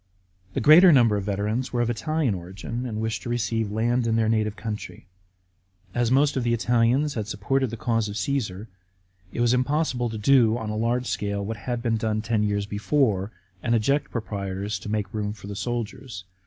The 0.55 0.61
greater 0.61 0.91
number 0.91 1.15
of 1.15 1.25
the 1.25 1.31
veterans 1.31 1.71
were 1.71 1.81
of 1.81 1.89
Italian 1.91 2.33
origin, 2.33 2.87
and 2.87 2.99
wished 2.99 3.21
to 3.21 3.29
receive 3.29 3.71
land 3.71 4.07
in 4.07 4.15
their 4.15 4.27
native 4.27 4.55
country. 4.55 5.05
As 5.93 6.09
most 6.09 6.35
of 6.35 6.43
the 6.43 6.55
Italians 6.55 7.13
had 7.13 7.27
supported 7.27 7.69
the 7.69 7.77
cause 7.77 8.09
of 8.09 8.15
Cassar, 8.17 8.67
it 9.31 9.41
was 9.41 9.53
impossible 9.53 10.09
to 10.09 10.17
do 10.17 10.57
on 10.57 10.71
a 10.71 10.75
large 10.75 11.05
scale 11.05 11.45
what 11.45 11.57
had 11.57 11.83
been 11.83 11.97
done 11.97 12.23
ten 12.23 12.41
years 12.41 12.65
before, 12.65 13.29
and 13.61 13.75
eject 13.75 14.09
proprietors 14.09 14.79
to 14.79 14.89
make 14.89 15.13
room 15.13 15.33
for 15.33 15.45
the 15.45 15.55
soldiers. 15.55 16.23